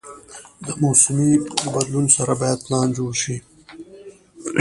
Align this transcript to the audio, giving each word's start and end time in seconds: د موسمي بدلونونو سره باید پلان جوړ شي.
د 0.65 0.67
موسمي 0.83 1.31
بدلونونو 1.73 2.13
سره 2.17 2.33
باید 2.41 2.63
پلان 2.65 2.87
جوړ 2.97 3.11
شي. 3.23 3.37